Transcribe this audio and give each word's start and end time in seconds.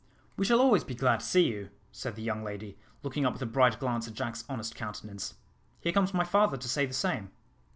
"We 0.35 0.45
shall 0.45 0.59
always 0.59 0.83
be 0.83 0.95
glad 0.95 1.19
to 1.19 1.25
see 1.27 1.43
you," 1.43 1.69
said 1.91 2.15
the 2.15 2.23
young 2.23 2.43
lady, 2.43 2.75
looking 3.03 3.23
up 3.23 3.33
with 3.33 3.41
a 3.43 3.45
bright 3.45 3.79
glance 3.79 4.07
at 4.07 4.15
Jack's 4.15 4.43
honest 4.49 4.73
countenance. 4.73 5.35
"Here 5.79 5.93
comes 5.93 6.11
my 6.11 6.23
father 6.23 6.57
to 6.57 6.67
say 6.67 6.87
the 6.87 6.93
same." 6.95 7.29